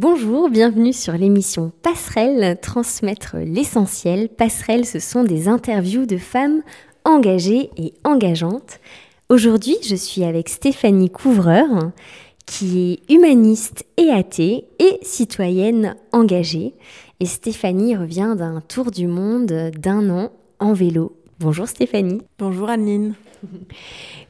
[0.00, 4.28] Bonjour, bienvenue sur l'émission Passerelle, transmettre l'essentiel.
[4.28, 6.62] Passerelle, ce sont des interviews de femmes
[7.04, 8.78] engagées et engageantes.
[9.28, 11.90] Aujourd'hui, je suis avec Stéphanie Couvreur,
[12.46, 16.74] qui est humaniste et athée et citoyenne engagée.
[17.18, 20.30] Et Stéphanie revient d'un tour du monde d'un an
[20.60, 21.16] en vélo.
[21.40, 22.22] Bonjour Stéphanie.
[22.38, 23.16] Bonjour Anne-Lyne.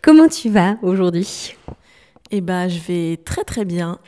[0.00, 1.54] Comment tu vas aujourd'hui?
[2.30, 3.98] Eh bien, je vais très très bien.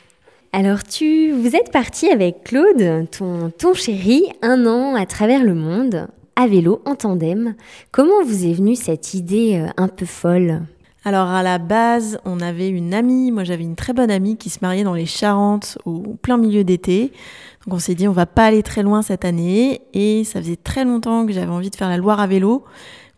[0.53, 5.55] Alors, tu, vous êtes parti avec Claude, ton, ton chéri, un an à travers le
[5.55, 7.55] monde, à vélo, en tandem.
[7.91, 10.61] Comment vous est venue cette idée euh, un peu folle?
[11.03, 14.51] Alors à la base, on avait une amie, moi j'avais une très bonne amie qui
[14.51, 17.11] se mariait dans les Charentes au plein milieu d'été.
[17.65, 20.57] Donc on s'est dit on va pas aller très loin cette année et ça faisait
[20.57, 22.65] très longtemps que j'avais envie de faire la Loire à vélo.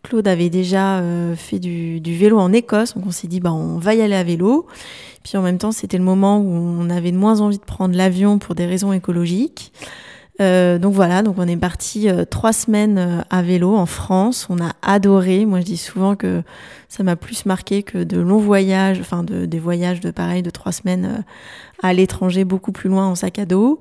[0.04, 3.78] Claude avait déjà euh, fait du, vélo en Écosse, donc on s'est dit bah on
[3.78, 4.68] va y aller à vélo.
[5.24, 7.96] Puis en même temps, c'était le moment où on avait de moins envie de prendre
[7.96, 9.72] l'avion pour des raisons écologiques.
[10.42, 14.48] Euh, donc voilà, donc on est parti euh, trois semaines à vélo en France.
[14.50, 15.46] On a adoré.
[15.46, 16.44] Moi, je dis souvent que
[16.90, 20.50] ça m'a plus marqué que de longs voyages, enfin de, des voyages de pareil de
[20.50, 21.24] trois semaines
[21.82, 23.80] à l'étranger, beaucoup plus loin en sac à dos.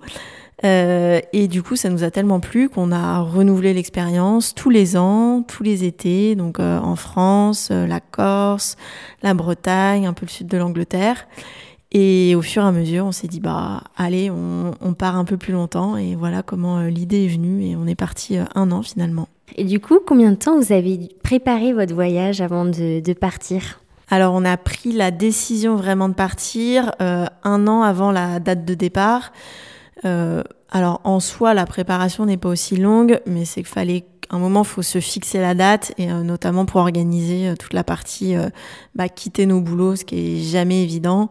[0.64, 4.96] Euh, et du coup, ça nous a tellement plu qu'on a renouvelé l'expérience tous les
[4.96, 8.77] ans, tous les étés, donc euh, en France, euh, la Corse,
[9.22, 11.27] la Bretagne, un peu le sud de l'Angleterre.
[11.90, 15.27] Et au fur et à mesure, on s'est dit, bah, allez, on, on, part un
[15.27, 15.96] peu plus longtemps.
[15.98, 17.64] Et voilà comment l'idée est venue.
[17.64, 19.28] Et on est parti un an finalement.
[19.56, 23.80] Et du coup, combien de temps vous avez préparé votre voyage avant de, de partir?
[24.08, 28.72] Alors on a pris la décision vraiment de partir un an avant la date de
[28.72, 29.30] départ.
[30.04, 34.38] Euh, alors en soi, la préparation n'est pas aussi longue, mais c'est qu'il fallait un
[34.38, 38.34] moment, faut se fixer la date et euh, notamment pour organiser euh, toute la partie
[38.94, 41.30] bah, quitter nos boulots, ce qui est jamais évident.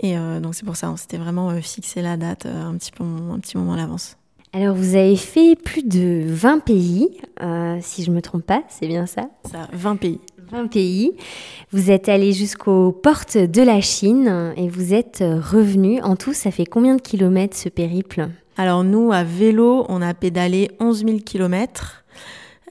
[0.00, 3.38] Et donc c'est pour ça, on s'était vraiment fixé la date un petit peu, un
[3.38, 4.18] petit moment à l'avance.
[4.52, 7.08] Alors vous avez fait plus de 20 pays,
[7.80, 9.30] si je me trompe pas, c'est bien ça?
[9.50, 10.20] Ça, 20 pays.
[10.54, 11.12] 20 pays.
[11.72, 16.00] Vous êtes allé jusqu'aux portes de la Chine et vous êtes revenu.
[16.02, 18.28] En tout, ça fait combien de kilomètres ce périple?
[18.56, 22.04] Alors nous, à vélo, on a pédalé 11 000 kilomètres.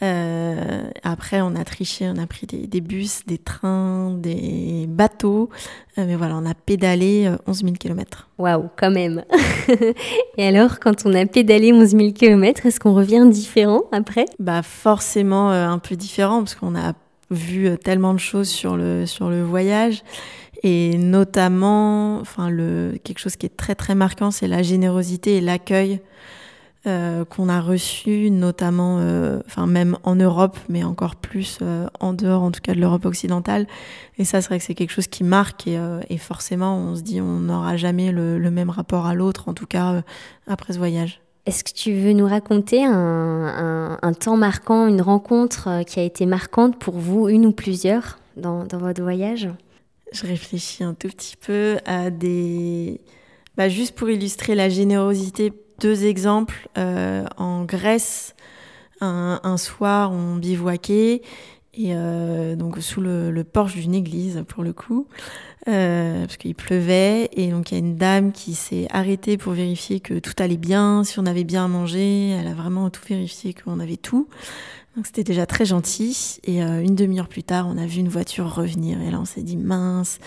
[0.02, 5.50] Euh, après, on a triché, on a pris des, bus, des trains, des bateaux.
[5.98, 8.30] Euh, mais voilà, on a pédalé 11 000 km.
[8.38, 9.24] Waouh, quand même.
[10.38, 14.26] Et alors, quand on a pédalé 11 000 km, est-ce qu'on revient différent après?
[14.40, 16.94] Bah forcément euh, un peu différent parce qu'on a
[17.34, 20.04] vu euh, tellement de choses sur le, sur le voyage.
[20.64, 25.42] Et notamment, enfin, le, quelque chose qui est très très marquant, c'est la générosité et
[25.42, 26.00] l'accueil
[26.88, 31.60] euh, qu'on a reçu, notamment, euh, enfin même en Europe, mais encore plus
[32.00, 33.68] en dehors, en tout cas de l'Europe occidentale.
[34.18, 37.20] Et ça, c'est vrai que c'est quelque chose qui marque et, forcément, on se dit,
[37.20, 40.02] on n'aura jamais le, même rapport à l'autre, en tout cas
[40.48, 41.23] après ce voyage.
[41.46, 46.26] Est-ce que tu veux nous raconter un, temps marquant, une rencontre euh, qui a été
[46.26, 49.50] marquante pour vous, une ou plusieurs, dans, votre voyage?
[50.14, 53.02] Je réfléchis un tout petit peu à des...
[53.58, 56.70] Bah, juste pour illustrer la générosité, deux exemples.
[56.78, 58.36] Euh, en Grèce,
[59.02, 61.22] un, soir, on bivouaquait
[61.76, 65.08] et euh, donc sous le, porche d'une église pour le coup,
[65.68, 69.54] euh, parce qu'il pleuvait et donc il y a une dame qui s'est arrêtée pour
[69.54, 73.02] vérifier que tout allait bien, si on avait bien à manger, elle a vraiment tout
[73.08, 74.28] vérifié qu'on avait tout.
[74.96, 76.40] Donc c'était déjà très gentil.
[76.44, 79.02] Et euh, une demi-heure plus tard, on a vu une voiture revenir.
[79.02, 80.20] Et là on s'est dit mince,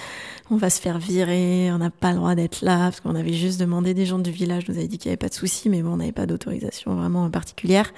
[0.50, 3.34] on va se faire virer, on n'a pas le droit d'être là parce qu'on avait
[3.34, 5.69] juste demandé des gens du village, nous avaient dit qu'il n'y avait pas de souci,
[5.69, 7.92] mais bon on n'avait pas d'autorisation vraiment particulière.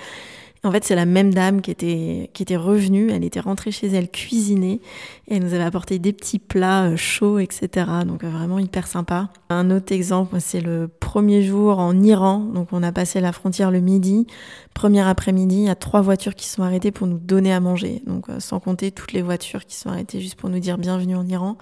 [0.65, 3.11] En fait, c'est la même dame qui était, qui était revenue.
[3.11, 4.81] Elle était rentrée chez elle cuisiner
[5.29, 7.87] et elle nous avait apporté des petits plats euh, chauds, etc.
[8.05, 9.29] Donc euh, vraiment hyper sympa.
[9.51, 12.41] Un autre exemple, c'est le premier jour en Iran.
[12.41, 14.27] Donc on a passé la frontière le midi.
[14.75, 18.03] Premier après-midi, il y a trois voitures qui sont arrêtées pour nous donner à manger.
[18.07, 21.15] Donc euh, sans compter toutes les voitures qui sont arrêtées juste pour nous dire bienvenue
[21.15, 21.57] en Iran.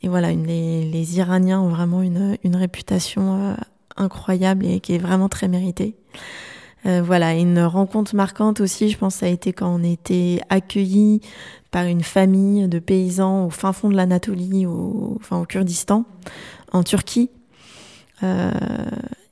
[0.00, 3.56] Et voilà, les, les, Iraniens ont vraiment une, une réputation
[3.96, 5.94] incroyable et qui est vraiment très méritée.
[6.84, 11.20] Euh, voilà, une rencontre marquante aussi, je pense, ça a été quand on était accueillis
[11.70, 16.04] par une famille de paysans au fin fond de l'Anatolie, au, enfin au Kurdistan,
[16.72, 17.30] en Turquie.
[18.22, 18.50] Euh,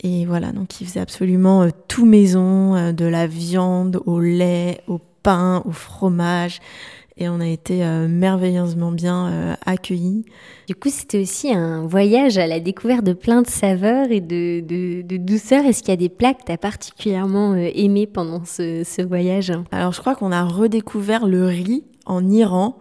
[0.03, 5.01] et voilà, donc ils faisaient absolument euh, tout maison, de la viande au lait, au
[5.23, 6.61] pain, au fromage
[7.17, 10.25] et on a été euh, merveilleusement bien euh, accueillis.
[10.67, 14.61] Du coup, c'était aussi un voyage à la découverte de plein de saveurs et de,
[14.61, 15.65] de, de douceur.
[15.65, 19.03] Est-ce qu'il y a des plats que tu as particulièrement euh, aimés pendant ce, ce
[19.03, 19.53] voyage?
[19.71, 22.79] Alors, je crois qu'on a redécouvert le riz en Iran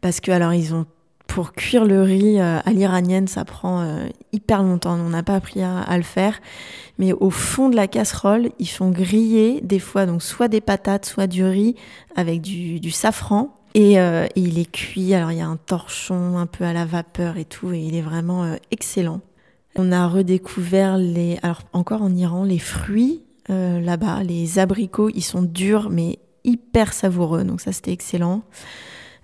[0.00, 0.86] parce que, alors, ils ont
[1.26, 3.84] Pour cuire le riz à l'iranienne, ça prend
[4.32, 4.94] hyper longtemps.
[4.94, 6.40] On n'a pas appris à, le faire.
[6.98, 11.04] Mais au fond de la casserole, ils font griller des fois donc soit des patates,
[11.04, 11.74] soit du riz
[12.14, 13.55] avec du, safran.
[13.78, 13.96] Et,
[14.36, 15.14] il est cuit.
[15.14, 17.94] Alors il y a un torchon un peu à la vapeur et tout, et il
[17.94, 19.20] est vraiment excellent.
[19.78, 24.22] On a redécouvert les, alors encore en Iran, les fruits euh, là-bas.
[24.22, 28.42] Les abricots, ils sont durs mais hyper savoureux, donc ça c'était excellent.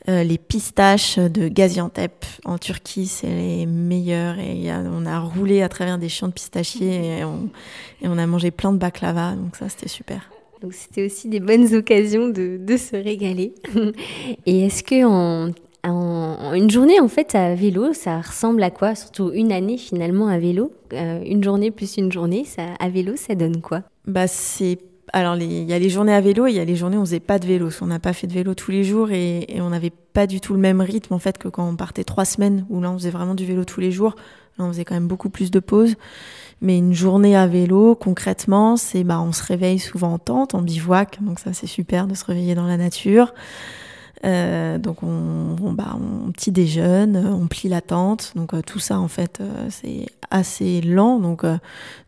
[0.08, 4.38] Euh, les pistaches de Gaziantep en Turquie, c'est les meilleurs.
[4.38, 8.72] Et on a roulé à travers des champs de pistachiers et on, a mangé plein
[8.72, 10.28] de baklava, donc ça c'était super.
[10.62, 13.55] Donc c'était aussi des bonnes occasions de, de se régaler.
[14.47, 15.53] et est-ce que en
[15.85, 18.94] en, une journée en fait à vélo, ça ressemble à quoi?
[18.94, 20.73] Surtout une année finalement à vélo.
[20.93, 23.82] Euh, une journée plus une journée, ça, à vélo, ça donne quoi?
[24.06, 24.79] Bah c'est
[25.12, 27.00] alors il y a les journées à vélo et il y a les journées où
[27.00, 27.69] on faisait pas de vélo.
[27.82, 30.55] On n'a pas fait de vélo tous les jours et, on n'avait pas du tout
[30.55, 33.11] le même rythme en fait que quand on partait trois semaines où là on faisait
[33.11, 34.14] vraiment du vélo tous les jours.
[34.58, 35.94] On faisait quand même beaucoup plus de pauses.
[36.60, 40.62] Mais une journée à vélo, concrètement, c'est bah on se réveille souvent en tente, en
[40.62, 43.34] bivouac, donc ça c'est super de se réveiller dans la nature.
[44.25, 48.32] Euh, donc on, on, bah, on, petit déjeune, on plie la tente.
[48.37, 51.19] Donc euh, tout ça en fait euh, c'est assez lent.
[51.19, 51.43] Donc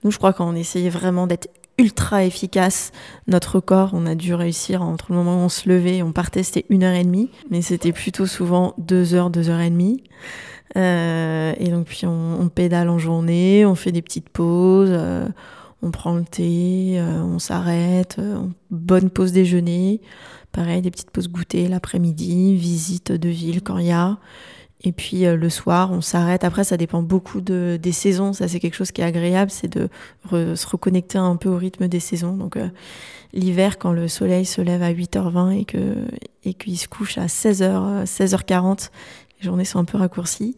[0.05, 1.49] nous je crois qu'on essayait vraiment d'être
[1.79, 2.93] ultra efficace.
[3.27, 6.13] Notre corps, on a dû réussir entre le moment où on se levait et on
[6.13, 9.71] partait, c'était une heure et demie, mais c'était plutôt souvent deux heures, deux heures et
[9.71, 10.05] demie.
[10.77, 14.93] Et donc puis on, pédale en journée, on fait des petites pauses,
[15.83, 18.21] on prend le thé, on s'arrête,
[18.71, 20.01] bonne pause déjeuner.
[20.53, 24.19] Pareil, des petites pauses goûter l'après-midi, visite de ville quand il y a.
[24.85, 26.45] Et puis euh, le soir, on s'arrête.
[26.45, 28.33] Après, ça dépend beaucoup de, des saisons.
[28.35, 29.89] Ça, c'est quelque chose qui est agréable, c'est de
[30.31, 32.37] se reconnecter un peu au rythme des saisons.
[32.37, 32.69] Donc euh,
[33.33, 36.07] l'hiver, quand le soleil se lève à 8h20 et que
[36.45, 38.91] et qu'il se couche à 16h, 16h40,
[39.39, 40.57] les journées sont un peu raccourcies.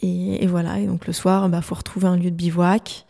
[0.00, 0.78] Et, voilà.
[0.78, 3.04] Et donc le soir, bah faut retrouver un lieu de bivouac.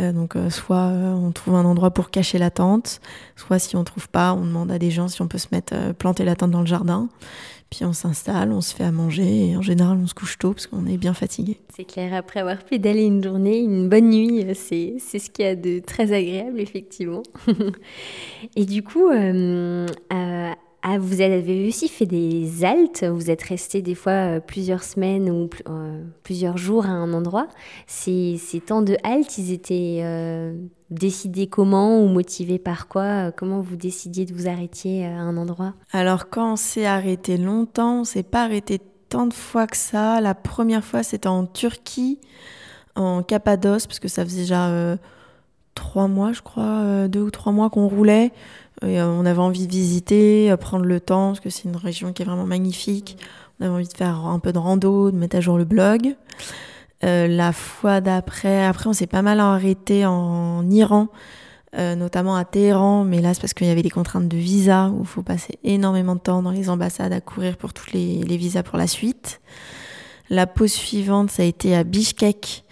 [0.00, 3.00] Euh, donc euh, soit euh, on trouve un endroit pour cacher la tente,
[3.36, 5.92] soit si on trouve pas, on demande à des gens si on peut se mettre
[5.92, 7.08] planter la tente dans le jardin.
[7.68, 10.52] Puis on s'installe, on se fait à manger et en général on se couche tôt
[10.52, 11.58] parce qu'on est bien fatigué.
[11.76, 15.48] C'est clair, après avoir pédalé une journée, une bonne nuit, c'est, c'est ce qu'il y
[15.48, 17.22] a de très agréable effectivement.
[18.56, 19.08] et du coup,
[20.82, 25.28] ah, vous avez aussi fait des haltes, vous êtes resté des fois euh, plusieurs semaines
[25.28, 27.48] ou euh, plusieurs jours à un endroit.
[27.86, 30.54] Ces, temps de halte, ils étaient euh,
[30.88, 33.30] décidés comment ou motivés par quoi?
[33.30, 35.74] Comment vous décidiez de vous arrêter à un endroit?
[35.92, 38.80] Alors quand on s'est arrêté longtemps, on s'est pas arrêté
[39.10, 40.22] tant de fois que ça.
[40.22, 42.18] La première fois, c'était en Turquie,
[42.94, 44.96] en Cappadoce, parce que ça faisait déjà
[45.74, 48.32] trois mois, je crois, deux ou trois mois qu'on roulait.
[48.82, 52.12] Euh, on avait envie de visiter, euh, prendre le temps, parce que c'est une région
[52.12, 53.18] qui est vraiment magnifique.
[53.58, 56.16] On avait envie de faire un peu de rando, de mettre à jour le blog.
[57.04, 61.08] Euh, la fois d'après, après, on s'est pas mal arrêté en Iran,
[61.76, 65.02] notamment à Téhéran, mais là, c'est parce qu'il y avait des contraintes de visa, où
[65.02, 68.64] il faut passer énormément de temps dans les ambassades à courir pour tous les, visas
[68.64, 69.40] pour la suite.
[70.30, 72.64] La pause suivante, ça a été à Bishkek,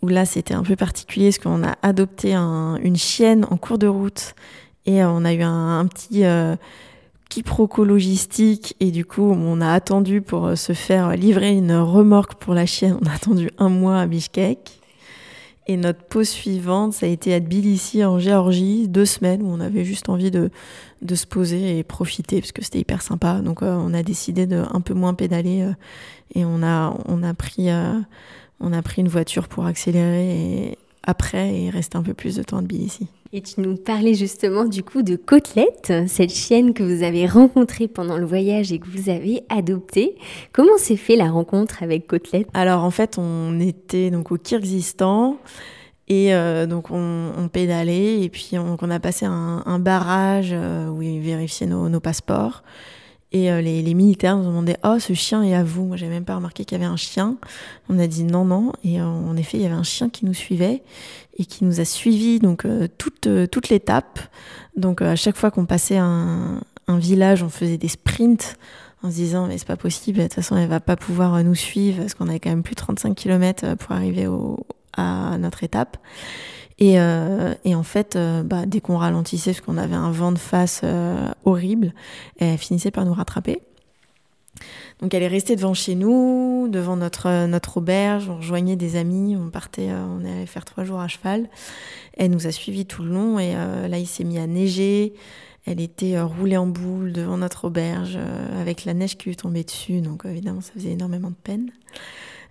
[0.00, 3.78] où là, c'était un peu particulier, parce qu'on a adopté un, une chienne en cours
[3.78, 4.34] de route
[4.86, 6.56] et euh, on a eu un, petit euh,
[7.28, 12.36] quiproquo logistique et du coup on a attendu pour euh, se faire livrer une remorque
[12.36, 12.98] pour la chienne.
[13.02, 14.80] On a attendu un mois à Bishkek.
[15.68, 19.58] Et notre pause suivante, ça a été à Tbilissi en Géorgie, deux semaines où on
[19.58, 20.50] avait juste envie de,
[21.02, 23.40] de se poser et profiter parce que c'était hyper sympa.
[23.40, 25.68] Donc on a décidé de un peu moins pédaler
[26.36, 27.66] et on a, on a pris,
[28.60, 32.58] on a pris une voiture pour accélérer après et rester un peu plus de temps
[32.58, 33.08] à Tbilissi.
[33.32, 37.88] Et tu nous parlais justement du coup de Côtelette, cette chienne que vous avez rencontrée
[37.88, 40.16] pendant le voyage et que vous avez adoptée.
[40.52, 42.48] Comment s'est fait la rencontre avec Côtelette?
[42.54, 45.38] Alors en fait, on était donc au Kyrgyzstan
[46.08, 51.20] et euh, donc on, pédalait et puis on, a passé un, barrage euh, où ils
[51.20, 52.62] vérifiaient nos passeports.
[53.32, 56.12] Et euh, les, militaires nous ont demandé Oh, ce chien est à vous Moi, j'avais
[56.12, 57.36] même pas remarqué qu'il y avait un chien.
[57.88, 58.72] On a dit non, non.
[58.84, 60.82] Et en effet, il y avait un chien qui nous suivait
[61.36, 64.18] et qui nous a suivis donc euh, toute, toute l'étape.
[64.76, 68.56] Donc, à chaque fois qu'on passait un, un, village, on faisait des sprints
[69.02, 71.54] en se disant Mais c'est pas possible, de toute façon, elle va pas pouvoir nous
[71.54, 74.66] suivre parce qu'on avait quand même plus de 35 km pour arriver au,
[74.96, 75.98] à notre étape.
[76.78, 80.32] Et, euh, et, en fait, euh, bah, dès qu'on ralentissait, parce qu'on avait un vent
[80.32, 81.94] de face euh, horrible,
[82.38, 83.62] elle finissait par nous rattraper.
[85.00, 89.36] Donc elle est restée devant chez nous, devant notre, notre auberge, on rejoignait des amis,
[89.36, 91.48] on partait, on allait faire trois jours à cheval.
[92.16, 95.14] Elle nous a suivis tout le long et là il s'est mis à neiger.
[95.66, 98.18] Elle était roulée en boule devant notre auberge
[98.58, 101.70] avec la neige qui lui tombait dessus, donc évidemment ça faisait énormément de peine.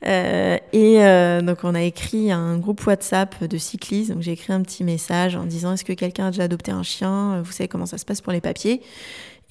[0.06, 4.12] Euh, et euh, donc on a écrit un groupe WhatsApp de cyclistes.
[4.12, 6.84] Donc j'ai écrit un petit message en disant est-ce que quelqu'un a déjà adopté un
[6.84, 7.42] chien?
[7.42, 8.82] Vous savez comment ça se passe pour les papiers?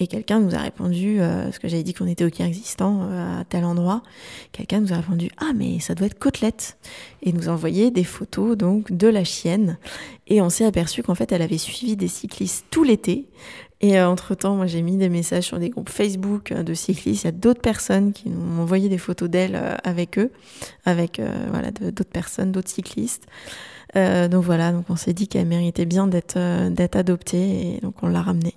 [0.00, 3.40] Et quelqu'un nous a répondu, euh, parce que j'avais dit qu'on était au Kyrgyzstan, euh,
[3.40, 4.02] à tel endroit,
[4.50, 6.78] quelqu'un nous a répondu Ah, mais ça doit être Côtelette
[7.22, 9.78] Et nous a envoyé des photos donc de la chienne.
[10.26, 13.28] Et on s'est aperçu qu'en fait, elle avait suivi des cyclistes tout l'été.
[13.80, 17.22] Et euh, entre-temps, moi, j'ai mis des messages sur des groupes Facebook de cyclistes.
[17.22, 20.32] Il y a d'autres personnes qui m'ont envoyé des photos d'elle avec eux,
[20.86, 21.20] avec
[21.50, 23.26] voilà, d'autres personnes, d'autres cyclistes.
[23.94, 28.22] donc voilà, donc on s'est dit qu'elle méritait bien d'être adoptée et donc on l'a
[28.22, 28.54] ramenée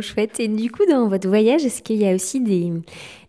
[0.00, 0.40] chouette.
[0.40, 2.72] Et du coup, dans votre voyage, est-ce qu'il y a aussi des,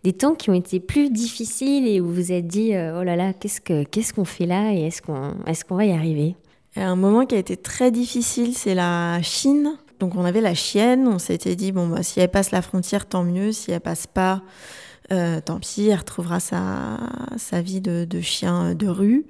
[0.03, 3.03] des temps qui ont été plus difficiles et où vous vous êtes dit, euh, oh
[3.03, 6.35] là là, qu'est-ce qu'on ce qu'on fait là et est-ce qu'on est va y arriver?
[6.75, 9.77] Un moment qui a été très difficile, c'est la Chine.
[9.99, 13.05] Donc on avait la chienne, on s'était dit, bon, bah, si elle passe la frontière,
[13.05, 13.51] tant mieux.
[13.51, 14.41] Si elle passe pas,
[15.11, 16.99] euh, tant pis, elle retrouvera sa,
[17.37, 19.25] sa vie de chien de rue.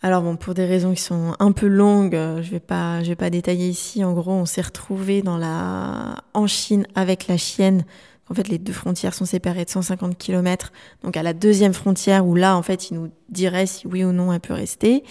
[0.00, 3.08] Alors bon, pour des raisons qui sont un peu longues, euh, je vais pas, je
[3.08, 4.04] vais pas détailler ici.
[4.04, 7.84] En gros, on s'est retrouvé dans la, en Chine avec la chienne.
[8.30, 10.72] En fait, les deux frontières sont séparées de 150 km.
[11.02, 14.12] Donc à la deuxième frontière où là, en fait, ils nous diraient si oui ou
[14.12, 15.02] non elle peut rester.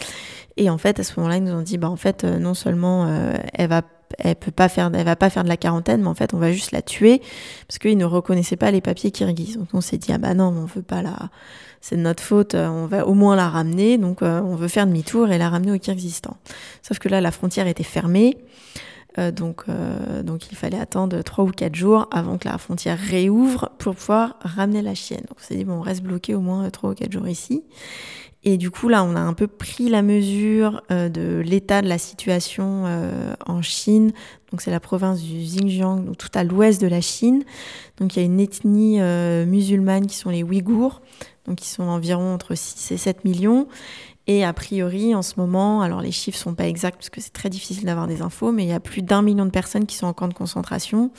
[0.56, 2.54] Et en fait, à ce moment-là, ils nous ont dit, bah en fait, euh, non
[2.54, 3.82] seulement euh, elle va
[4.20, 6.38] elle peut pas faire, elle va pas faire de la quarantaine, mais en fait, on
[6.38, 7.22] va juste la tuer
[7.68, 9.58] parce qu'ils ne reconnaissaient pas les papiers kirghizes.
[9.58, 11.30] Donc, on s'est dit, ah bah non, on veut pas la,
[11.82, 14.88] c'est de notre faute, on va au moins la ramener, donc euh, on veut faire
[14.88, 16.38] demi-tour et la ramener au Kyrgyzstan.
[16.82, 18.38] Sauf que là, la frontière était fermée,
[19.36, 19.66] donc,
[20.24, 24.36] donc il fallait attendre trois ou quatre jours avant que la frontière réouvre pour pouvoir
[24.42, 25.26] ramener la chienne.
[25.36, 27.64] On s'est dit, bon, on reste bloqué au moins trois ou quatre jours ici.
[28.44, 31.98] Et du coup, là, on a un peu pris la mesure de l'état de la
[31.98, 32.86] situation
[33.46, 34.12] en Chine.
[34.52, 37.44] Donc, c'est la province du Xinjiang, donc tout à l'ouest de la Chine.
[37.98, 39.00] Donc, il y a une ethnie
[39.46, 41.02] musulmane qui sont les Ouïghours
[41.48, 43.68] donc ils sont environ entre 6 et 7 millions.
[44.28, 47.32] Et a priori, en ce moment, alors les chiffres sont pas exacts parce que c'est
[47.32, 49.96] très difficile d'avoir des infos, mais il y a plus d'un million de personnes qui
[49.96, 51.12] sont en camp de concentration,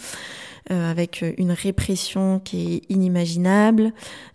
[0.71, 3.95] euh, avec une répression qui est inimaginable.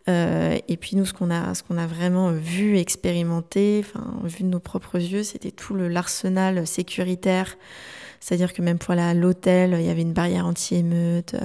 [0.10, 3.86] Euh, et puis nous, ce qu'on a, a vraiment vu, expérimenté,
[4.24, 7.58] vu de nos propres yeux, c'était tout l'arsenal sécuritaire.
[8.24, 11.36] C'est-à-dire que même pour l'hôtel, il y avait une barrière anti-émeute.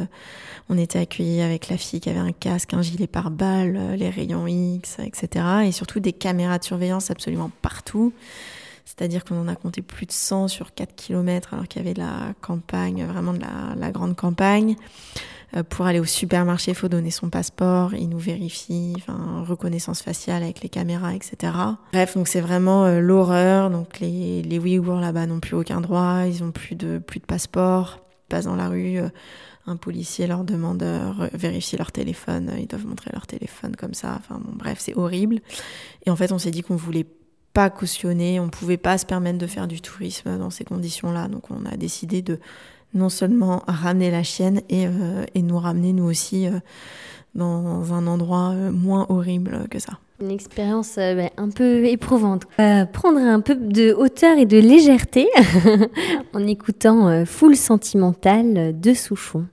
[0.68, 4.08] On était accueillis avec la fille qui avait un casque, un gilet pare-balles, euh, les
[4.08, 5.44] rayons X, etc.
[5.64, 8.12] Et surtout des caméras de surveillance absolument partout.
[8.84, 11.98] C'est-à-dire qu'on en a compté plus de 100 sur 4 km alors qu'il y avait
[11.98, 14.76] la campagne, vraiment de la, grande campagne.
[15.56, 20.02] Euh, pour aller au supermarché, il faut donner son passeport, ils nous vérifient, enfin, reconnaissance
[20.02, 21.52] faciale avec les caméras, etc.
[21.92, 23.70] Bref, donc c'est vraiment euh, l'horreur.
[23.70, 27.24] Donc les, les Ouïghours là-bas n'ont plus aucun droit, ils n'ont plus de, plus de
[27.24, 28.98] passeport, ils passent dans la rue
[29.66, 30.98] un policier leur demande de
[31.36, 34.20] vérifier leur téléphone, ils doivent montrer leur téléphone comme ça.
[34.30, 35.40] Bref, c'est horrible.
[36.06, 37.06] Et en fait, on s'est dit qu'on voulait
[37.52, 41.28] pas cautionner, on pouvait pas se permettre de faire du tourisme dans ces conditions-là.
[41.28, 42.38] Donc on a décidé de
[42.94, 46.58] non seulement ramener la chienne et, euh, et nous ramener nous aussi euh,
[47.34, 49.98] dans un endroit euh, moins horrible que ça.
[50.20, 52.44] Une expérience bah, un peu éprouvante.
[52.92, 55.28] prendre un peu de hauteur et de légèreté
[56.32, 59.46] en écoutant Full Sentimental de Souchon.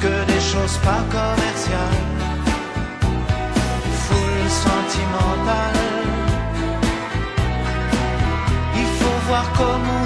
[0.00, 2.02] Que des choses pas commerciales.
[4.66, 5.74] sentimental.
[8.80, 10.05] Il faut voir comment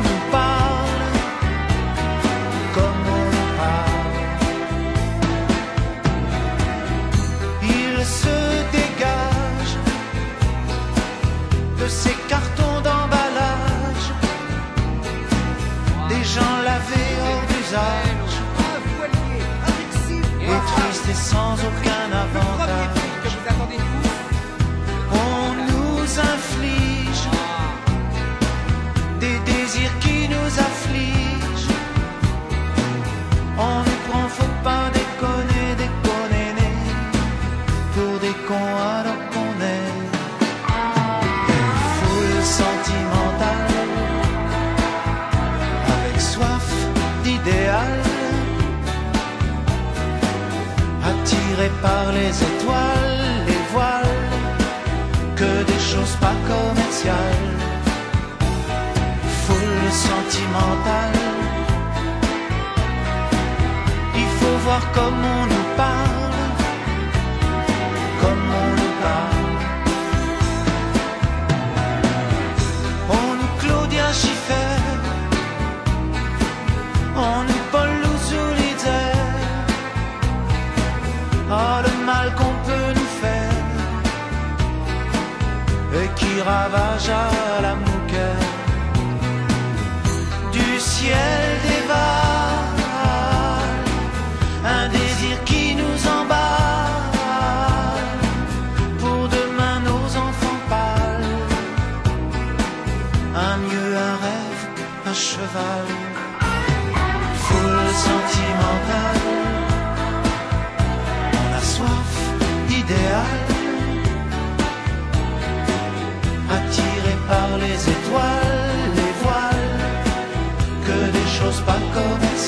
[21.30, 22.09] sans aucun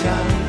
[0.02, 0.41] commerciales.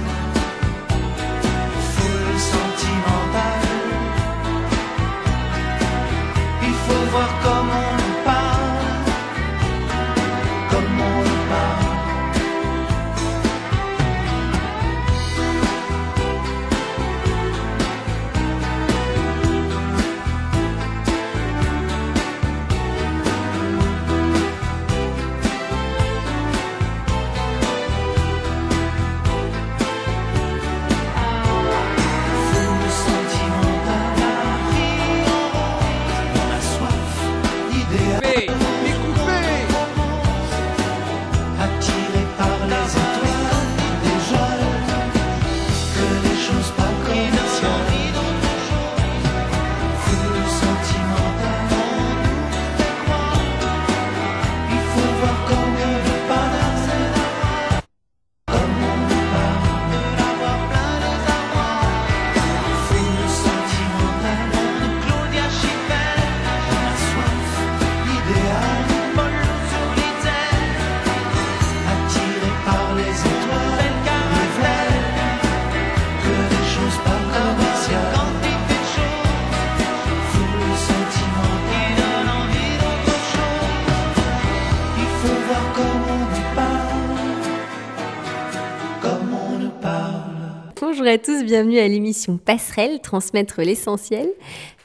[91.04, 94.30] Bonjour à tous, bienvenue à l'émission Passerelle, transmettre l'essentiel.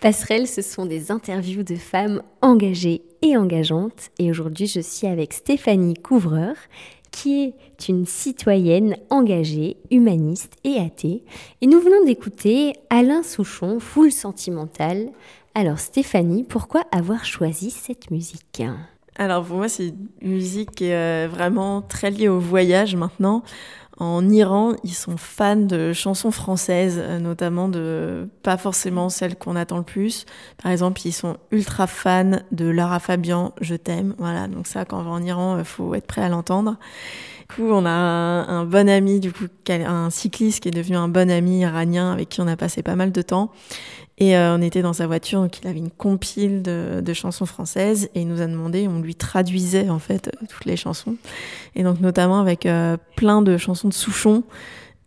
[0.00, 4.10] Passerelle, ce sont des interviews de femmes engagées et engageantes.
[4.18, 6.56] Et aujourd'hui, je suis avec Stéphanie Couvreur,
[7.12, 11.22] qui est une citoyenne engagée, humaniste et athée.
[11.60, 15.10] Et nous venons d'écouter Alain Souchon, Foule sentimentale.
[15.54, 18.64] Alors Stéphanie, pourquoi avoir choisi cette musique?
[19.20, 23.44] Alors pour moi, c'est une musique euh, vraiment très liée au voyage maintenant.
[24.00, 29.56] En Iran, ils sont fans de chansons françaises, euh, notamment de pas forcément celles qu'on
[29.56, 30.24] attend le plus.
[30.62, 34.14] Par exemple, ils sont ultra fans de Lara Fabian, Je t'aime.
[34.18, 36.76] Voilà, donc ça, quand on va en Iran, il faut être prêt à l'entendre.
[37.40, 41.08] Du coup, on a un, bon ami, du coup, un cycliste qui est devenu un
[41.08, 43.50] bon ami iranien avec qui on a passé pas mal de temps.
[44.20, 48.10] Et euh, on était dans sa voiture, donc il avait une compile de, chansons françaises
[48.14, 51.16] et il nous a demandé, on lui traduisait en fait euh, toutes les chansons.
[51.76, 54.42] Et donc notamment avec euh, plein de chansons de Souchon.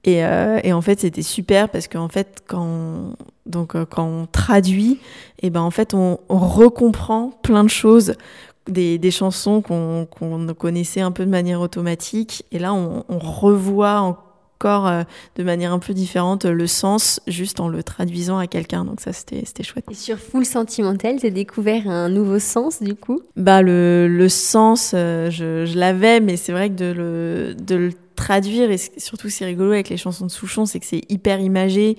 [0.03, 4.99] Et, en fait, c'était super parce qu'en fait, quand on, donc, quand on traduit,
[5.43, 8.15] et ben en fait, on, recomprend plein de choses
[8.67, 12.45] des, chansons qu'on qu'on connaissait un peu de manière automatique.
[12.51, 14.30] Et là, on, on revoit
[14.65, 15.03] euh,
[15.35, 18.85] de manière un peu différente le sens juste en le traduisant à quelqu'un.
[18.85, 19.85] Donc ça, c'était c'était chouette.
[19.89, 23.21] Et sur Full Sentimental, tu as découvert un nouveau sens du coup?
[23.35, 27.75] Bah le, le sens, euh, je, je l'avais, mais c'est vrai que de le, de
[27.75, 31.39] le traduire, et surtout c'est rigolo avec les chansons de Souchon, c'est que c'est hyper
[31.39, 31.97] imagé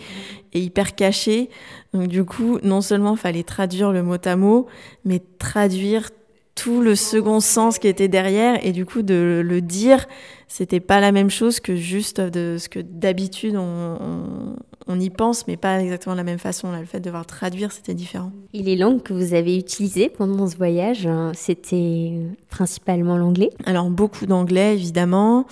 [0.52, 1.50] et hyper caché.
[1.92, 4.66] Donc du coup, non seulement fallait traduire le mot à mot,
[5.04, 6.10] mais traduire
[6.54, 10.06] tout le second sens qui était derrière, et du coup de le dire,
[10.52, 15.08] c'était pas la même chose que juste de ce que d'habitude on, on, on y
[15.08, 16.70] pense, mais pas exactement de la même façon.
[16.70, 18.32] Là, le fait de devoir traduire, c'était différent.
[18.52, 22.12] Et les langues que vous avez utilisées pendant ce voyage, hein, c'était
[22.50, 23.48] principalement l'anglais?
[23.64, 25.46] Alors beaucoup d'anglais évidemment.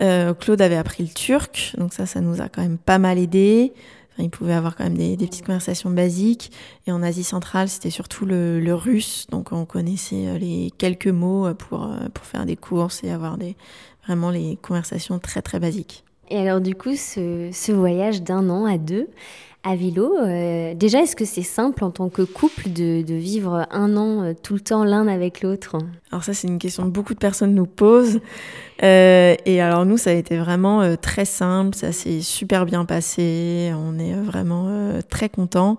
[0.00, 3.18] Euh, Claude avait appris le turc, donc ça, ça nous a quand même pas mal
[3.18, 3.72] aidé.
[4.22, 6.52] Enfin, il pouvait avoir quand même des, petites conversations basiques.
[6.86, 11.46] Et en Asie centrale, c'était surtout le, russe, donc on connaissait euh, les quelques mots
[11.46, 13.56] euh, pour, euh, pour faire des courses et avoir des,
[14.06, 16.04] vraiment les conversations très très basiques.
[16.30, 19.08] Et alors du coup, ce voyage d'un an à deux
[19.64, 23.66] à vélo, euh, déjà, est-ce que c'est simple en tant que couple de, de vivre
[23.70, 25.76] un an euh, tout le temps l'un avec l'autre?
[26.10, 28.20] Alors ça, c'est une question que beaucoup de personnes nous posent.
[28.82, 33.72] Euh, et alors nous, ça a été vraiment très simple, ça s'est super bien passé,
[33.76, 35.78] on est vraiment très contents.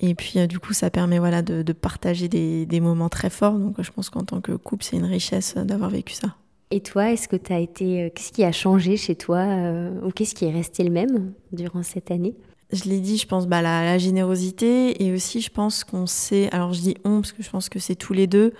[0.00, 3.54] Et puis du coup, ça permet voilà de, de partager des, des moments très forts.
[3.54, 6.36] Donc je pense qu'en tant que couple, c'est une richesse d'avoir vécu ça.
[6.70, 8.12] Et toi, est-ce que tu as été.
[8.14, 11.82] Qu'est-ce qui a changé chez toi euh, Ou qu'est-ce qui est resté le même durant
[11.82, 12.34] cette année?
[12.72, 16.48] Je l'ai dit, je pense bah, la, générosité et aussi je pense qu'on sait.
[16.52, 18.52] Alors je dis on parce que je pense que c'est tous les deux.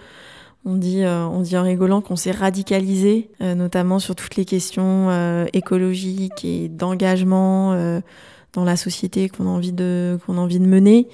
[0.66, 4.46] On dit, euh, on dit en rigolant qu'on s'est radicalisé, euh, notamment sur toutes les
[4.46, 7.74] questions euh, écologiques et d'engagement
[8.52, 11.08] dans la société qu'on a envie de qu'on a envie de mener.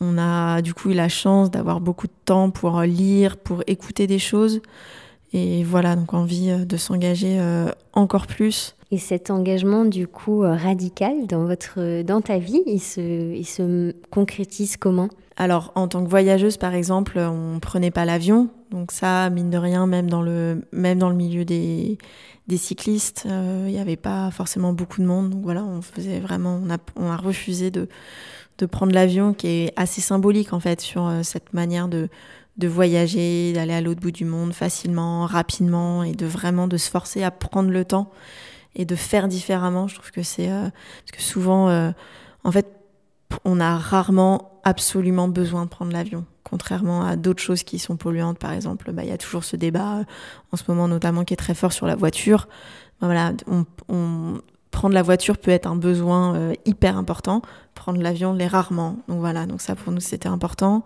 [0.00, 4.06] On a du coup eu la chance d'avoir beaucoup de temps pour lire, pour écouter
[4.06, 4.60] des choses.
[5.32, 7.38] Et voilà, donc envie de s'engager
[7.98, 8.74] encore plus.
[8.90, 13.46] Et cet engagement, du coup, euh, radical dans, votre, dans ta vie, il se, il
[13.46, 15.08] se concrétise comment?
[15.36, 18.48] Alors, en tant que voyageuse, par exemple, on prenait pas l'avion.
[18.70, 21.98] Donc ça, mine de rien, même dans le, même dans le milieu des,
[22.48, 25.30] des cyclistes, euh, il n'y avait pas forcément beaucoup de monde.
[25.30, 27.88] Donc voilà, on faisait vraiment, on a, on a refusé de,
[28.58, 32.08] de prendre l'avion, qui est assez symbolique en fait sur euh, cette manière de,
[32.58, 36.90] de voyager, d'aller à l'autre bout du monde facilement, rapidement, et de vraiment de se
[36.90, 38.10] forcer à prendre le temps
[38.74, 39.86] et de faire différemment.
[39.86, 41.90] Je trouve que c'est euh, parce que souvent, euh,
[42.42, 42.66] en fait,
[43.44, 46.24] on a rarement absolument besoin de prendre l'avion.
[46.42, 49.54] Contrairement à d'autres choses qui sont polluantes, par exemple, bah, il y a toujours ce
[49.54, 50.04] débat euh,
[50.52, 52.48] en ce moment notamment qui est très fort sur la voiture.
[53.00, 53.32] Bah, voilà,
[53.88, 54.40] on,
[54.72, 57.42] prendre la voiture peut être un besoin hyper important.
[57.74, 58.98] Prendre l'avion l'est rarement.
[59.08, 60.84] Donc voilà, donc ça pour nous c'était important.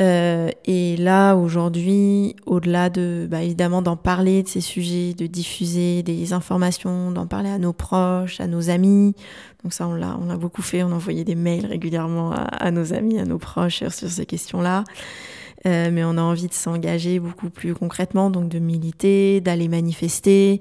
[0.00, 6.02] Euh, et là aujourd'hui, au-delà de bah, évidemment d'en parler de ces sujets, de diffuser
[6.02, 9.14] des informations, d'en parler à nos proches, à nos amis,
[9.64, 10.82] donc ça, on l'a, on l'a beaucoup fait.
[10.82, 14.84] On envoyait des mails régulièrement à, nos amis, à nos proches sur, sur ces questions-là.
[15.66, 20.60] Euh, mais on a envie de s'engager beaucoup plus concrètement, donc de militer, d'aller manifester.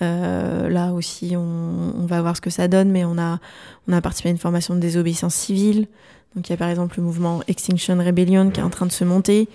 [0.00, 3.40] Euh, là aussi, on, on va voir ce que ça donne, mais on a,
[3.88, 5.88] on a participé à une formation de désobéissance civile.
[6.34, 8.92] Donc il y a par exemple le mouvement Extinction Rebellion qui est en train de
[8.92, 9.48] se monter.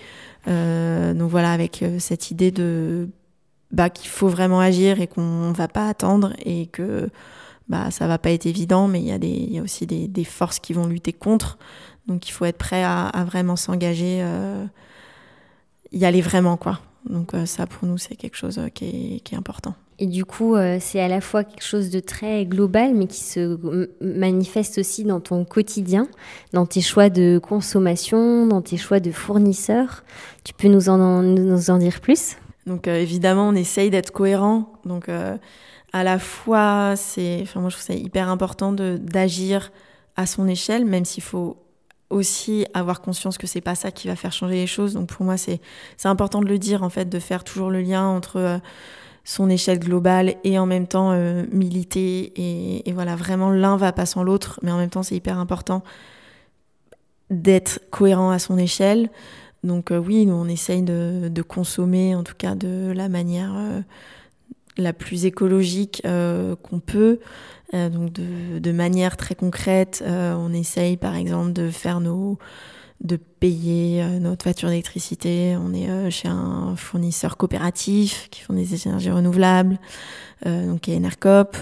[0.48, 3.08] Euh, donc voilà, avec euh, cette idée de
[3.70, 7.10] bah, qu'il faut vraiment agir et qu'on va pas attendre et que
[7.68, 10.86] bah, ça va pas être évident, mais il y a, aussi des, forces qui vont
[10.86, 11.58] lutter contre.
[12.08, 14.64] Donc il faut être prêt à, vraiment s'engager, euh,
[15.92, 16.80] y aller vraiment, quoi.
[17.08, 19.74] Donc ça, pour nous, c'est quelque chose qui est important.
[20.02, 23.20] Et du coup, euh, c'est à la fois quelque chose de très global, mais qui
[23.20, 23.58] se
[24.00, 26.08] manifeste aussi dans ton quotidien,
[26.54, 30.02] dans tes choix de consommation, dans tes choix de fournisseurs.
[30.42, 32.36] Tu peux nous en, dire plus?
[32.66, 34.72] Donc euh, évidemment, on essaye d'être cohérent.
[34.86, 35.36] Donc euh,
[35.92, 39.70] à la fois, c'est, enfin moi je trouve ça hyper important d'agir
[40.16, 41.58] à son échelle, même s'il faut
[42.08, 44.94] aussi avoir conscience que c'est pas ça qui va faire changer les choses.
[44.94, 45.60] Donc pour moi, c'est
[46.04, 48.60] important de le dire en fait, de faire toujours le lien entre
[49.24, 52.32] son échelle globale et en même temps euh, militer
[52.86, 55.82] et, voilà vraiment l'un va pas sans l'autre, mais en même temps c'est hyper important
[57.30, 59.08] d'être cohérent à son échelle.
[59.62, 63.80] Donc euh, oui, nous on essaye de, consommer en tout cas de la manière euh,
[64.76, 67.20] la plus écologique qu'on peut.
[67.72, 72.38] Donc de, manière très concrète, on essaye par exemple de faire nos
[73.02, 75.56] de payer euh, notre facture d'électricité.
[75.56, 79.78] On est euh, chez un fournisseur coopératif qui font des énergies renouvelables,
[80.46, 81.56] euh, donc qui est Enercop.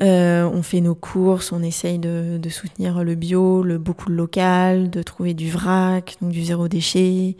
[0.00, 5.02] On fait nos courses, on essaye de, soutenir le bio, le beaucoup de local, de
[5.02, 7.36] trouver du vrac, donc du zéro déchet.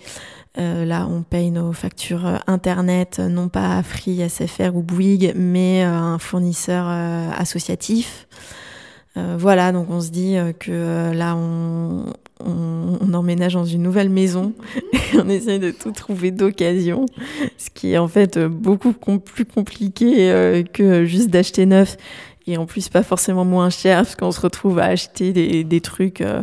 [0.57, 5.95] Là, on paye nos factures internet, non pas à Free, SFR ou Bouygues, mais à
[5.95, 8.27] un fournisseur associatif.
[9.15, 12.07] Voilà, donc on se dit que là, on,
[12.45, 14.53] on, emménage dans une nouvelle maison
[14.93, 17.07] et on essaye de tout trouver d'occasion,
[17.57, 21.97] ce qui est en fait euh, beaucoup plus compliqué euh, que juste d'acheter neuf
[22.47, 25.33] et en plus pas forcément moins cher parce qu'on se retrouve à acheter
[25.65, 26.43] des, trucs euh,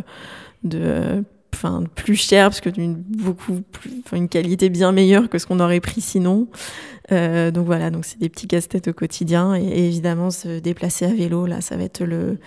[0.64, 5.46] de enfin plus cher parce que d'une beaucoup plus une qualité bien meilleure que ce
[5.46, 6.48] qu'on aurait pris sinon.
[7.10, 11.14] Donc voilà donc c'est des petits casse-têtes au quotidien et, et évidemment se déplacer à
[11.14, 12.38] vélo là ça va être le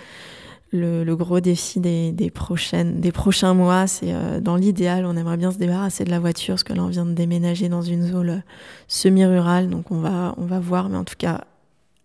[0.72, 5.52] le, gros défi des, prochaines des prochains mois c'est euh, dans l'idéal on aimerait bien
[5.52, 8.30] se débarrasser de la voiture parce que là on vient de déménager dans une zone
[8.30, 8.40] euh,
[8.88, 11.42] semi-rurale donc on va on va voir mais en tout cas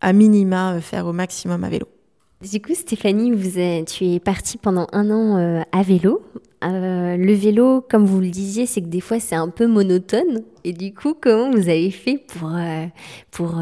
[0.01, 1.87] à minima euh, faire au maximum à vélo
[2.51, 6.23] Du coup, Stéphanie, vous êtes- tu es partie pendant un an à vélo.
[6.63, 10.43] Le vélo, comme vous le disiez, c'est que des fois c'est un peu monotone.
[10.65, 12.51] Et du coup, comment vous avez fait pour,
[13.31, 13.61] pour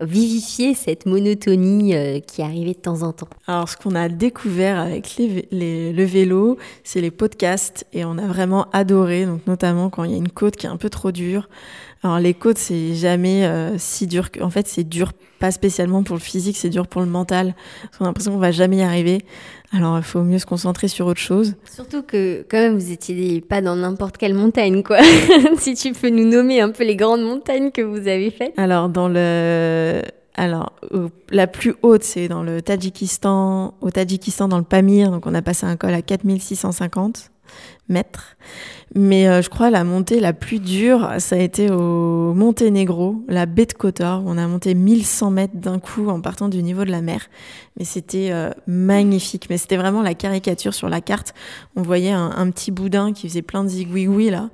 [0.00, 4.78] vivifier cette monotonie euh, qui arrivait de temps en temps Alors, ce qu'on a découvert
[4.78, 10.04] avec les le vélo, c'est les podcasts et on a vraiment adoré, donc notamment quand
[10.04, 11.48] il y a une côte qui est un peu trop dure.
[12.02, 16.16] Alors, les côtes, c'est jamais euh, si dur en fait, c'est dur pas spécialement pour
[16.16, 17.54] le physique, c'est dur pour le mental.
[17.96, 19.24] Qu'on a l'impression qu'on va jamais y arriver.
[19.72, 21.54] Alors, il faut mieux se concentrer sur autre chose.
[21.72, 24.98] Surtout que quand même vous étiez pas dans n'importe quelle montagne, quoi.
[25.58, 28.52] si tu peux nous nommer un peu les grandes montagnes que vous avez faites.
[28.56, 30.02] Alors, dans le,
[30.34, 30.72] alors,
[31.30, 35.10] la plus haute, c'est dans le Tadjikistan, au Tadjikistan, dans le Pamir.
[35.10, 37.30] Donc, on a passé un col à 4650
[37.88, 38.36] mètres.
[38.94, 43.46] Mais euh, je crois la montée la plus dure, ça a été au Monténégro, la
[43.46, 46.90] baie de Kotor, on a monté 1100 mètres d'un coup en partant du niveau de
[46.90, 47.28] la mer.
[47.78, 49.46] Mais c'était euh, magnifique.
[49.48, 51.34] Mais c'était vraiment la caricature sur la carte.
[51.76, 54.50] On voyait un, petit boudin qui faisait plein de zigouigouis là.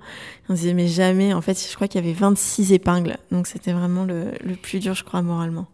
[0.48, 1.32] On se disait mais jamais.
[1.32, 3.16] En fait, je crois qu'il y avait 26 épingles.
[3.32, 5.66] Donc c'était vraiment le, le plus dur, je crois, moralement.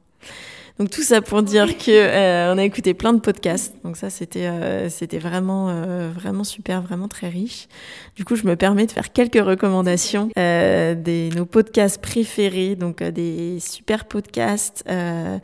[0.79, 3.75] Donc tout ça pour dire que euh, on a écouté plein de podcasts.
[3.85, 7.69] Donc ça c'était euh, c'était vraiment euh, vraiment super, vraiment très riche.
[8.17, 13.03] Du coup, je me permets de faire quelques recommandations euh, des nos podcasts préférés, donc
[13.03, 15.39] euh, des super podcasts, euh,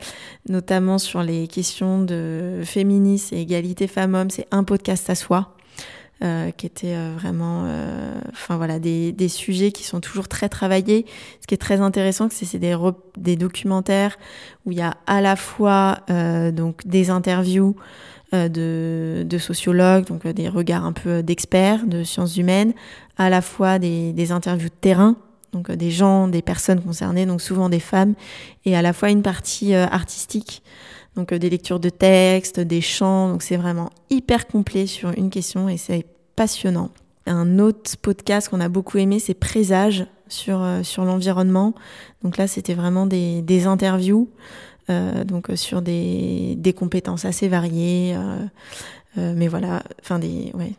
[0.47, 4.29] notamment sur les questions de féminisme et égalité femmes-hommes.
[4.29, 5.55] C'est un podcast à soi.
[6.21, 11.05] Euh, qui était euh, vraiment, euh, enfin voilà, des, sujets qui sont toujours très travaillés.
[11.39, 14.17] Ce qui est très intéressant, c'est c'est des, documentaires
[14.65, 17.77] où il y a à la fois donc des interviews
[18.33, 22.73] de, sociologues, donc des regards un peu d'experts de sciences humaines,
[23.17, 25.15] à la fois des, des interviews de terrain,
[25.53, 28.15] donc des gens, des personnes concernées, donc souvent des femmes,
[28.65, 30.63] et à la fois une partie artistique,
[31.19, 35.29] donc euh, des lectures de textes, des chants, donc c'est vraiment hyper complet sur une
[35.29, 36.05] question et c'est
[36.35, 36.91] passionnant.
[37.25, 41.75] Un autre podcast qu'on a beaucoup aimé, c'est Présage sur, euh, sur l'environnement.
[42.23, 44.29] Donc là, c'était vraiment des, des interviews
[44.89, 48.17] euh, donc sur des, des compétences assez variées,
[49.17, 50.73] mais voilà, enfin des, ouais,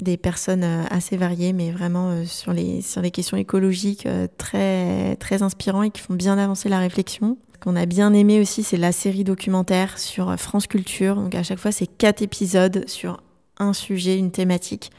[0.00, 4.06] des personnes assez variées, mais vraiment sur les sur les questions écologiques
[4.36, 7.38] très très inspirants et qui font bien avancer la réflexion.
[7.60, 11.16] Qu'on a bien aimé aussi, c'est la série documentaire sur France Culture.
[11.16, 13.22] Donc à chaque fois, c'est quatre épisodes sur
[13.58, 14.90] un sujet, une thématique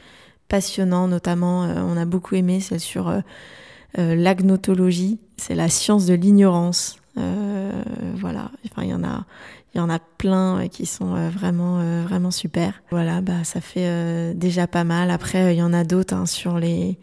[0.48, 1.08] passionnant.
[1.08, 3.20] Notamment, euh, on a beaucoup aimé celle sur euh,
[3.98, 5.18] euh, l'agnotologie.
[5.36, 6.96] C'est la science de l'ignorance.
[8.14, 9.24] Voilà, enfin il y en a,
[9.74, 12.80] il y en a plein qui sont vraiment, vraiment super.
[12.92, 15.10] Voilà, bah ça fait déjà pas mal.
[15.10, 16.96] Après, il y en a d'autres hein, sur les,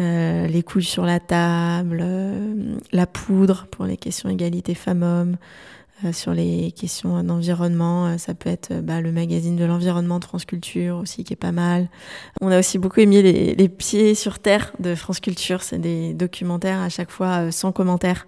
[0.00, 5.36] euh, les couches sur la table, euh, la poudre pour les questions égalité femmes-hommes,
[6.04, 8.06] euh, sur les questions d'environnement.
[8.06, 11.32] euh, ça peut être euh, bah, le magazine de l'environnement de France Culture aussi qui
[11.32, 11.88] est pas mal.
[12.42, 15.62] On a aussi beaucoup aimé les, les pieds sur terre de France Culture.
[15.62, 18.26] C'est des documentaires à chaque fois sans commentaire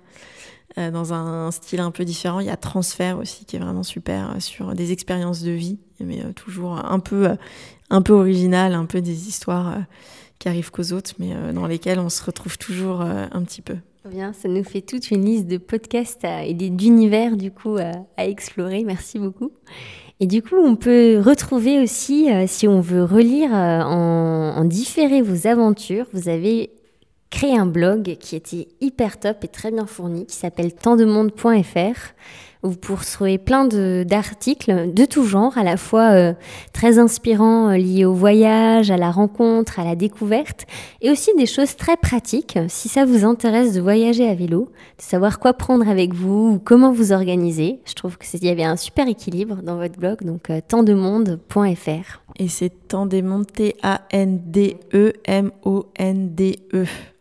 [0.76, 2.40] dans un style un peu différent.
[2.40, 6.22] Il y a Transfert aussi qui est vraiment super sur des expériences de vie, mais
[6.35, 7.37] toujours un peu,
[7.90, 9.74] un peu original, un peu des histoires
[10.38, 13.62] qui arrivent qu'aux autres, mais euh, dans lesquelles on se retrouve toujours euh, un petit
[13.62, 13.77] peu.
[14.09, 18.24] Bien, ça nous fait toute une liste de podcasts à- et d'univers du coup à,
[18.24, 18.85] explorer.
[18.85, 19.51] Merci beaucoup.
[20.20, 24.64] Et du coup, on peut retrouver aussi, euh, si on veut relire euh, en, en
[24.64, 26.70] différé vos aventures, vous avez
[27.31, 32.14] créé un blog qui était hyper top et très bien fourni, qui s'appelle tantdemonde.fr,
[32.62, 36.33] Vous pourrez trouver plein d'articles de, tout genre, à la fois euh,
[36.73, 40.66] très inspirants euh, liés au voyage, à la rencontre, à la découverte,
[41.01, 42.59] et aussi des choses très pratiques.
[42.68, 46.59] Si ça vous intéresse de voyager à vélo, de savoir quoi prendre avec vous ou
[46.59, 50.51] comment vous organiser, je trouve qu'il y avait un super équilibre dans votre blog, donc
[50.51, 50.61] euh.
[52.38, 53.99] Et c'est Tandemond, T-A-N-D-E-M-O-N-D-E.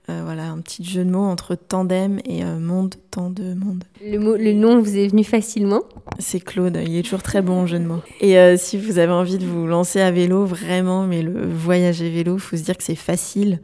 [0.10, 3.84] Euh, voilà, un petit jeu de mots entre tandem et euh, monde, tant de monde.
[4.02, 5.84] Le, mot, le nom vous est venu facilement?
[6.18, 8.02] C'est Claude, il est toujours très bon en jeu de mots.
[8.22, 12.02] Et euh, si vous avez envie de vous lancer à vélo, vraiment, mais le voyage
[12.02, 13.60] à vélo, faut se dire que c'est facile.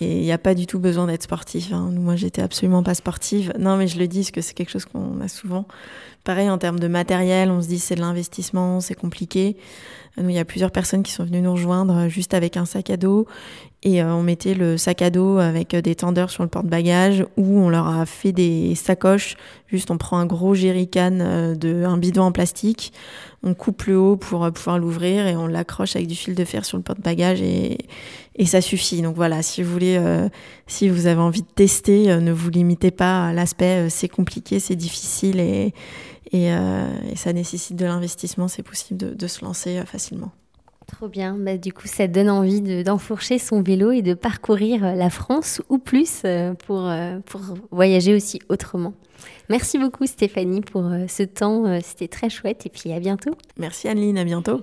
[0.00, 1.72] Et il n'y a pas du tout besoin d'être sportif.
[1.72, 1.90] hein.
[1.92, 3.52] Moi, j'étais absolument pas sportive.
[3.58, 5.66] Non, mais je le dis parce que c'est quelque chose qu'on a souvent.
[6.24, 9.56] Pareil, en termes de matériel, on se dit c'est de l'investissement, c'est compliqué.
[10.18, 12.64] Nous, il y a plusieurs personnes qui sont venues nous rejoindre euh, juste avec un
[12.64, 13.26] sac à dos.
[13.82, 17.24] Et euh, on mettait le sac à dos avec euh, des tendeurs sur le porte-bagages
[17.36, 19.36] ou on leur a fait des sacoches.
[19.68, 22.92] Juste, on prend un gros jerrycan de un bidon en plastique,
[23.46, 26.44] on coupe le haut pour euh, pouvoir l'ouvrir et on l'accroche avec du fil de
[26.44, 27.78] fer sur le porte-bagages et,
[28.44, 29.00] ça suffit.
[29.00, 30.28] Donc voilà, si vous voulez, euh,
[30.66, 34.60] si vous avez envie de tester, euh, ne vous limitez pas à l'aspect c'est compliqué,
[34.60, 35.72] c'est difficile et,
[37.14, 38.48] ça nécessite de l'investissement.
[38.48, 40.32] C'est possible de, se lancer facilement.
[40.86, 41.34] Trop bien.
[41.38, 45.62] Bah, du coup, ça donne envie de- d'enfourcher son vélo et de parcourir la France
[45.70, 46.22] ou plus
[46.66, 46.90] pour
[47.70, 48.92] voyager aussi autrement.
[49.48, 51.66] Merci beaucoup Stéphanie pour euh, ce temps.
[51.66, 53.30] euh, C'était très chouette et puis à bientôt.
[53.58, 54.60] Merci Anneline, à bientôt.